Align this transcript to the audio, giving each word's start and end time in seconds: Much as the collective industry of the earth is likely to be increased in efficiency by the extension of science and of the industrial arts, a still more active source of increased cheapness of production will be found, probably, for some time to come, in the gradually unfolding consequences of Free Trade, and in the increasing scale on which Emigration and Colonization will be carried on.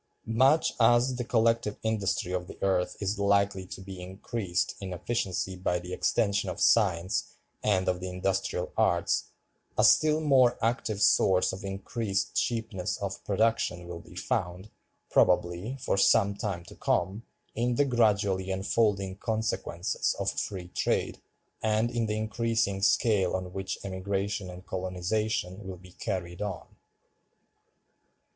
Much 0.25 0.73
as 0.79 1.15
the 1.17 1.23
collective 1.23 1.77
industry 1.83 2.31
of 2.31 2.47
the 2.47 2.57
earth 2.63 2.97
is 2.99 3.19
likely 3.19 3.67
to 3.67 3.79
be 3.81 4.01
increased 4.01 4.73
in 4.81 4.93
efficiency 4.93 5.55
by 5.55 5.77
the 5.77 5.93
extension 5.93 6.49
of 6.49 6.59
science 6.59 7.35
and 7.61 7.87
of 7.87 7.99
the 7.99 8.09
industrial 8.09 8.71
arts, 8.75 9.25
a 9.77 9.83
still 9.83 10.19
more 10.19 10.57
active 10.59 10.99
source 11.03 11.53
of 11.53 11.63
increased 11.63 12.33
cheapness 12.35 12.97
of 12.97 13.23
production 13.25 13.87
will 13.87 13.99
be 13.99 14.15
found, 14.15 14.71
probably, 15.11 15.77
for 15.79 15.97
some 15.97 16.33
time 16.33 16.65
to 16.65 16.73
come, 16.75 17.21
in 17.53 17.75
the 17.75 17.85
gradually 17.85 18.49
unfolding 18.49 19.15
consequences 19.15 20.15
of 20.17 20.31
Free 20.31 20.69
Trade, 20.69 21.21
and 21.61 21.91
in 21.91 22.07
the 22.07 22.17
increasing 22.17 22.81
scale 22.81 23.35
on 23.35 23.53
which 23.53 23.77
Emigration 23.83 24.49
and 24.49 24.65
Colonization 24.65 25.67
will 25.67 25.77
be 25.77 25.91
carried 25.91 26.41
on. 26.41 26.65